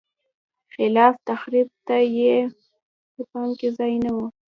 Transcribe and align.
خلاق 0.73 1.15
تخریب 1.27 1.67
ته 1.87 1.97
په 3.31 3.39
کې 3.59 3.69
ځای 3.77 3.93
نه 4.03 4.11
و. 4.15 4.17